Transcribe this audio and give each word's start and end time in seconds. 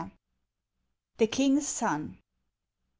THE 1.17 1.27
KING'S 1.27 1.67
SON. 1.67 2.17